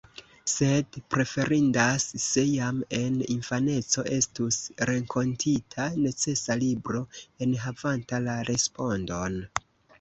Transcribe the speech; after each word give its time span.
Sed 0.51 0.95
preferindas, 1.15 2.05
se 2.23 2.45
jam 2.53 2.79
en 3.01 3.19
infaneco 3.35 4.05
estus 4.17 4.59
renkontita 4.93 5.87
necesa 6.07 6.59
libro, 6.65 7.05
enhavanta 7.49 8.25
la 8.31 8.43
respondon. 8.53 9.41